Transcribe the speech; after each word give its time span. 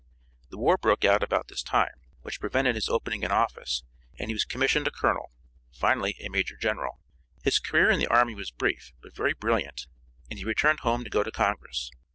The 0.49 0.57
war 0.57 0.79
broke 0.79 1.05
out 1.05 1.21
about 1.21 1.47
this 1.49 1.61
time, 1.61 1.93
which 2.23 2.39
prevented 2.39 2.73
his 2.73 2.89
opening 2.89 3.23
an 3.23 3.29
office, 3.31 3.83
and 4.17 4.31
he 4.31 4.33
was 4.33 4.45
commissioned 4.45 4.87
a 4.87 4.89
colonel, 4.91 5.31
finally 5.73 6.15
a 6.21 6.27
major 6.27 6.57
general. 6.57 7.01
His 7.43 7.59
career 7.59 7.91
in 7.91 7.99
the 7.99 8.07
army 8.07 8.33
was 8.33 8.49
brief, 8.49 8.93
but 9.03 9.15
very 9.15 9.33
brilliant, 9.35 9.85
and 10.27 10.39
he 10.39 10.43
returned 10.43 10.79
home 10.79 11.03
to 11.03 11.11
go 11.11 11.21
to 11.21 11.29
Congress. 11.29 11.91